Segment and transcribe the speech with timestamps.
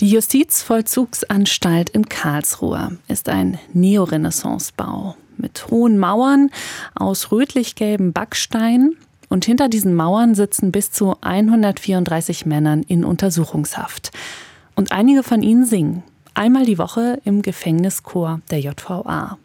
[0.00, 6.50] Die Justizvollzugsanstalt in Karlsruhe ist ein Neorenaissancebau mit hohen Mauern
[6.94, 8.94] aus rötlich-gelbem Backstein.
[9.28, 14.12] Und hinter diesen Mauern sitzen bis zu 134 Männern in Untersuchungshaft.
[14.76, 16.04] Und einige von ihnen singen.
[16.32, 19.36] Einmal die Woche im Gefängnischor der JVA.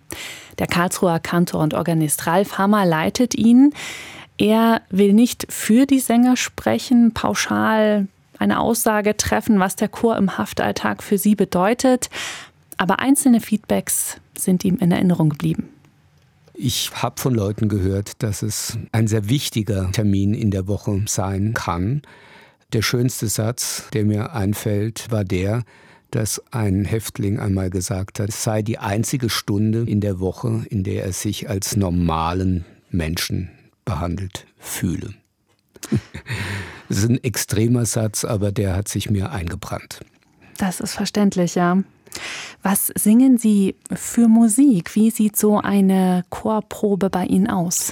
[0.60, 3.74] Der Karlsruher Kantor und Organist Ralf Hammer leitet ihn.
[4.38, 8.08] Er will nicht für die Sänger sprechen, pauschal
[8.44, 12.10] eine Aussage treffen, was der Chor im Haftalltag für sie bedeutet.
[12.78, 15.70] Aber einzelne Feedbacks sind ihm in Erinnerung geblieben.
[16.54, 21.54] Ich habe von Leuten gehört, dass es ein sehr wichtiger Termin in der Woche sein
[21.54, 22.04] kann.
[22.74, 25.64] Der schönste Satz, der mir einfällt, war der,
[26.12, 30.84] dass ein Häftling einmal gesagt hat, es sei die einzige Stunde in der Woche, in
[30.84, 33.50] der er sich als normalen Menschen
[33.84, 35.16] behandelt fühle.
[36.90, 40.00] Das ist ein extremer Satz, aber der hat sich mir eingebrannt.
[40.58, 41.84] Das ist verständlich, ja.
[42.62, 44.96] Was singen Sie für Musik?
[44.96, 47.92] Wie sieht so eine Chorprobe bei Ihnen aus?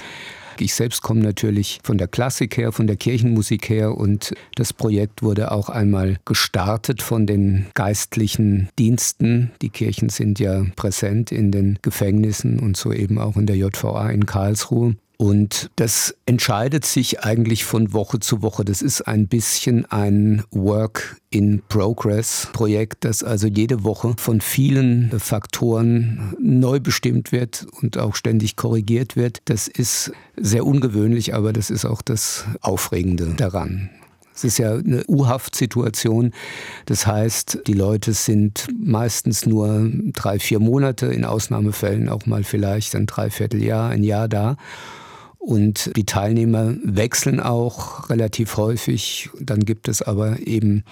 [0.58, 5.22] Ich selbst komme natürlich von der Klassik her, von der Kirchenmusik her und das Projekt
[5.22, 9.50] wurde auch einmal gestartet von den geistlichen Diensten.
[9.60, 14.10] Die Kirchen sind ja präsent in den Gefängnissen und so eben auch in der JVA
[14.10, 14.94] in Karlsruhe.
[15.18, 18.64] Und das entscheidet sich eigentlich von Woche zu Woche.
[18.64, 25.10] Das ist ein bisschen ein Work in Progress Projekt, das also jede Woche von vielen
[25.18, 29.38] Faktoren neu bestimmt wird und auch ständig korrigiert wird.
[29.44, 33.90] Das ist sehr ungewöhnlich, aber das ist auch das Aufregende daran.
[34.34, 36.32] Es ist ja eine U-Haft-Situation.
[36.86, 42.96] Das heißt, die Leute sind meistens nur drei, vier Monate, in Ausnahmefällen auch mal vielleicht
[42.96, 44.56] ein Dreivierteljahr, ein Jahr da.
[45.44, 49.28] Und die Teilnehmer wechseln auch relativ häufig.
[49.40, 50.84] Dann gibt es aber eben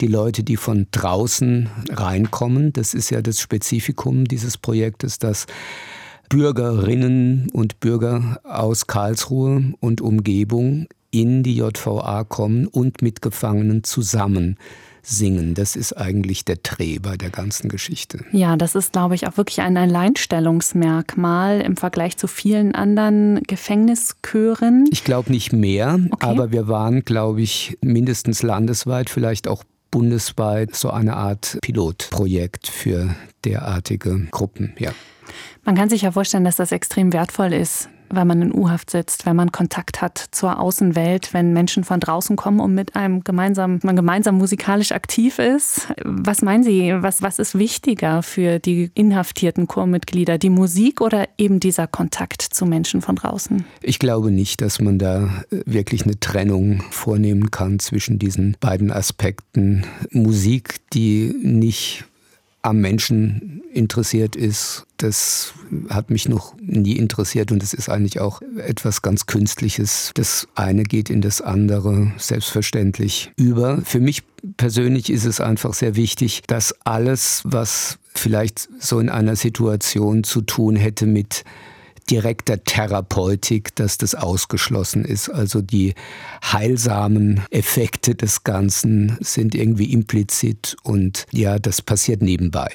[0.00, 2.72] die Leute, die von draußen reinkommen.
[2.72, 5.46] Das ist ja das Spezifikum dieses Projektes, dass
[6.28, 14.56] Bürgerinnen und Bürger aus Karlsruhe und Umgebung in die JVA kommen und mit Gefangenen zusammen
[15.06, 15.54] singen.
[15.54, 18.24] Das ist eigentlich der Dreh bei der ganzen Geschichte.
[18.32, 24.86] Ja, das ist, glaube ich, auch wirklich ein Alleinstellungsmerkmal im Vergleich zu vielen anderen Gefängnischören.
[24.90, 26.26] Ich glaube nicht mehr, okay.
[26.26, 33.14] aber wir waren, glaube ich, mindestens landesweit, vielleicht auch bundesweit so eine Art Pilotprojekt für
[33.44, 34.74] derartige Gruppen.
[34.78, 34.90] Ja.
[35.64, 39.26] Man kann sich ja vorstellen, dass das extrem wertvoll ist, weil man in U-Haft sitzt,
[39.26, 43.80] wenn man Kontakt hat zur Außenwelt, wenn Menschen von draußen kommen und mit einem gemeinsam,
[43.82, 45.88] man gemeinsam musikalisch aktiv ist.
[46.04, 51.60] Was meinen Sie, was, was ist wichtiger für die inhaftierten Chormitglieder, die Musik oder eben
[51.60, 53.64] dieser Kontakt zu Menschen von draußen?
[53.82, 58.90] Ich glaube nicht, dass man da äh, wirklich eine Trennung vornehmen kann zwischen diesen beiden
[58.90, 59.84] Aspekten.
[60.10, 62.04] Musik, die nicht
[62.66, 65.52] am Menschen interessiert ist, das
[65.88, 70.10] hat mich noch nie interessiert und es ist eigentlich auch etwas ganz Künstliches.
[70.14, 73.82] Das eine geht in das andere selbstverständlich über.
[73.84, 74.22] Für mich
[74.56, 80.40] persönlich ist es einfach sehr wichtig, dass alles, was vielleicht so in einer Situation zu
[80.40, 81.44] tun hätte mit
[82.10, 85.28] direkter Therapeutik, dass das ausgeschlossen ist.
[85.28, 85.94] Also die
[86.44, 92.70] heilsamen Effekte des Ganzen sind irgendwie implizit und ja, das passiert nebenbei.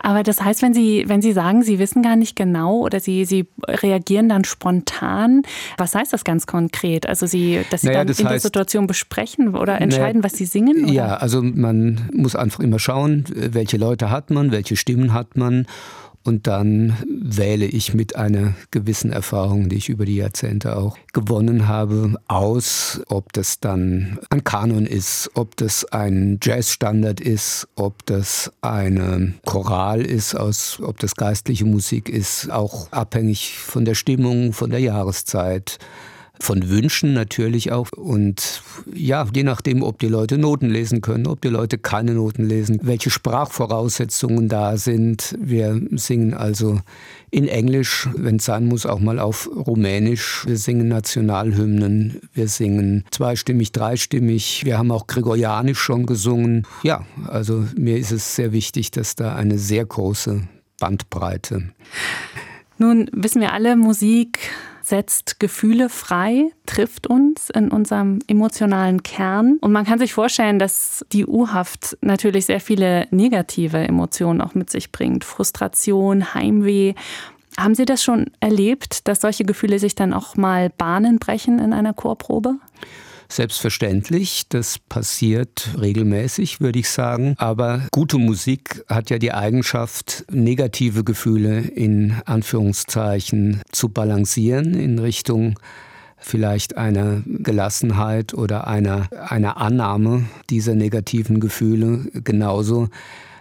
[0.00, 3.24] Aber das heißt, wenn Sie, wenn Sie sagen, Sie wissen gar nicht genau oder Sie,
[3.24, 5.42] Sie reagieren dann spontan,
[5.76, 7.08] was heißt das ganz konkret?
[7.08, 10.32] Also Sie, dass Sie naja, dann das in heißt, der Situation besprechen oder entscheiden, naja,
[10.32, 10.84] was Sie singen?
[10.84, 10.92] Oder?
[10.92, 15.66] Ja, also man muss einfach immer schauen, welche Leute hat man, welche Stimmen hat man
[16.28, 21.66] und dann wähle ich mit einer gewissen Erfahrung, die ich über die Jahrzehnte auch gewonnen
[21.66, 28.52] habe, aus, ob das dann ein Kanon ist, ob das ein Jazzstandard ist, ob das
[28.60, 34.68] eine Choral ist, aus, ob das geistliche Musik ist, auch abhängig von der Stimmung, von
[34.68, 35.78] der Jahreszeit
[36.40, 37.90] von Wünschen natürlich auch.
[37.92, 38.62] Und
[38.94, 42.78] ja, je nachdem, ob die Leute Noten lesen können, ob die Leute keine Noten lesen,
[42.82, 45.36] welche Sprachvoraussetzungen da sind.
[45.40, 46.80] Wir singen also
[47.30, 50.44] in Englisch, wenn es sein muss, auch mal auf Rumänisch.
[50.46, 54.64] Wir singen Nationalhymnen, wir singen zweistimmig, dreistimmig.
[54.64, 56.66] Wir haben auch Gregorianisch schon gesungen.
[56.82, 60.42] Ja, also mir ist es sehr wichtig, dass da eine sehr große
[60.80, 61.70] Bandbreite.
[62.78, 64.38] Nun wissen wir alle, Musik
[64.88, 69.58] setzt Gefühle frei, trifft uns in unserem emotionalen Kern.
[69.60, 74.70] Und man kann sich vorstellen, dass die U-Haft natürlich sehr viele negative Emotionen auch mit
[74.70, 75.24] sich bringt.
[75.24, 76.94] Frustration, Heimweh.
[77.58, 81.72] Haben Sie das schon erlebt, dass solche Gefühle sich dann auch mal Bahnen brechen in
[81.72, 82.56] einer Chorprobe?
[83.30, 87.34] Selbstverständlich, das passiert regelmäßig, würde ich sagen.
[87.36, 95.58] Aber gute Musik hat ja die Eigenschaft, negative Gefühle in Anführungszeichen zu balancieren in Richtung
[96.16, 102.06] vielleicht einer Gelassenheit oder einer, einer Annahme dieser negativen Gefühle.
[102.24, 102.88] Genauso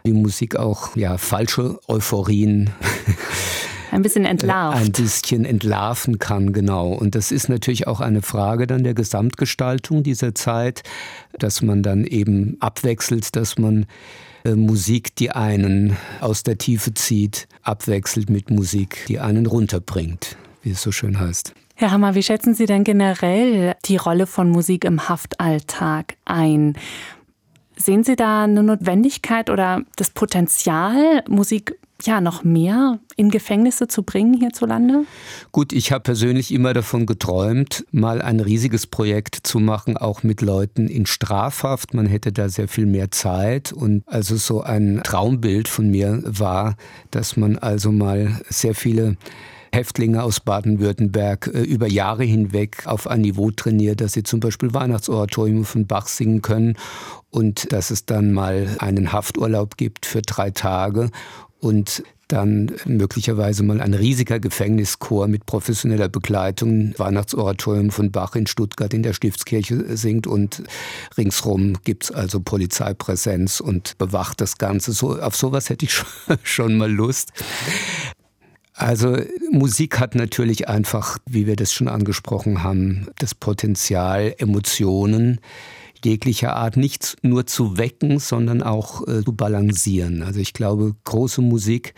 [0.04, 2.70] wie Musik auch ja, falsche Euphorien
[3.92, 4.78] ein bisschen entlarvt.
[4.78, 6.90] Ein bisschen entlarven kann, genau.
[6.90, 10.84] Und das ist natürlich auch eine Frage dann der Gesamtgestaltung dieser Zeit,
[11.40, 13.86] dass man dann eben abwechselt, dass man
[14.44, 20.72] äh, Musik, die einen aus der Tiefe zieht, abwechselt mit Musik, die einen runterbringt, wie
[20.72, 21.54] es so schön heißt.
[21.76, 26.76] Herr Hammer, wie schätzen Sie denn generell die Rolle von Musik im Haftalltag ein?
[27.76, 34.04] Sehen Sie da eine Notwendigkeit oder das Potenzial, Musik ja noch mehr in Gefängnisse zu
[34.04, 35.06] bringen hierzulande?
[35.52, 40.42] Gut, ich habe persönlich immer davon geträumt, mal ein riesiges Projekt zu machen, auch mit
[40.42, 41.94] Leuten in Strafhaft.
[41.94, 46.76] Man hätte da sehr viel mehr Zeit und also so ein Traumbild von mir war,
[47.12, 49.18] dass man also mal sehr viele
[49.78, 54.74] Häftlinge aus Baden-Württemberg äh, über Jahre hinweg auf ein Niveau trainiert, dass sie zum Beispiel
[54.74, 56.78] Weihnachtsoratorium von Bach singen können
[57.30, 61.12] und dass es dann mal einen Hafturlaub gibt für drei Tage
[61.60, 68.94] und dann möglicherweise mal ein riesiger Gefängnischor mit professioneller Begleitung, Weihnachtsoratorium von Bach in Stuttgart
[68.94, 70.64] in der Stiftskirche singt und
[71.18, 74.92] ringsrum gibt es also Polizeipräsenz und bewacht das Ganze.
[74.92, 75.94] So, auf sowas hätte ich
[76.44, 77.32] schon mal Lust.
[78.78, 79.18] Also
[79.52, 85.40] Musik hat natürlich einfach, wie wir das schon angesprochen haben, das Potenzial, Emotionen
[86.06, 90.22] jeglicher Art nicht nur zu wecken, sondern auch äh, zu balancieren.
[90.22, 91.96] Also ich glaube, große Musik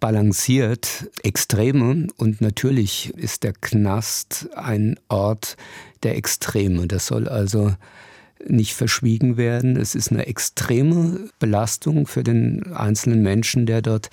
[0.00, 5.56] balanciert Extreme und natürlich ist der Knast ein Ort
[6.02, 6.88] der Extreme.
[6.88, 7.72] Das soll also
[8.48, 9.76] nicht verschwiegen werden.
[9.76, 14.10] Es ist eine extreme Belastung für den einzelnen Menschen, der dort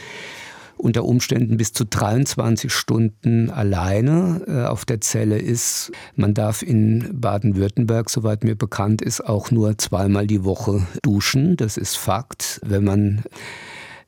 [0.78, 5.92] unter Umständen bis zu 23 Stunden alleine äh, auf der Zelle ist.
[6.16, 11.58] Man darf in Baden-Württemberg, soweit mir bekannt ist, auch nur zweimal die Woche duschen.
[11.58, 12.62] Das ist Fakt.
[12.64, 13.24] Wenn man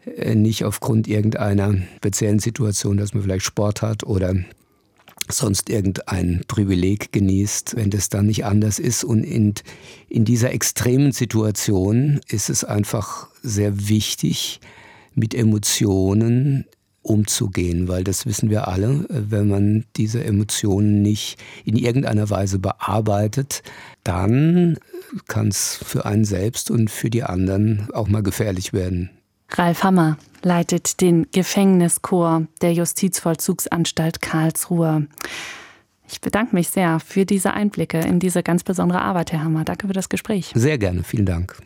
[0.05, 4.35] äh, nicht aufgrund irgendeiner speziellen Situation, dass man vielleicht Sport hat oder
[5.31, 9.03] sonst irgendein Privileg genießt, wenn das dann nicht anders ist.
[9.03, 9.53] Und in,
[10.07, 14.59] in dieser extremen Situation ist es einfach sehr wichtig,
[15.19, 16.65] mit Emotionen
[17.01, 23.63] umzugehen, weil das wissen wir alle, wenn man diese Emotionen nicht in irgendeiner Weise bearbeitet,
[24.03, 24.77] dann
[25.27, 29.09] kann es für einen selbst und für die anderen auch mal gefährlich werden.
[29.51, 35.07] Ralf Hammer leitet den Gefängnischor der Justizvollzugsanstalt Karlsruhe.
[36.07, 39.63] Ich bedanke mich sehr für diese Einblicke in diese ganz besondere Arbeit, Herr Hammer.
[39.63, 40.51] Danke für das Gespräch.
[40.53, 41.57] Sehr gerne, vielen Dank.